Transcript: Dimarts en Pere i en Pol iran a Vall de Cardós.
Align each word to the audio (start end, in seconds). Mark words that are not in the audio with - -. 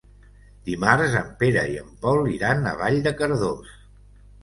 Dimarts 0.69 1.17
en 1.19 1.29
Pere 1.45 1.67
i 1.75 1.79
en 1.83 1.93
Pol 2.07 2.33
iran 2.39 2.69
a 2.73 2.77
Vall 2.83 3.01
de 3.11 3.17
Cardós. 3.25 3.75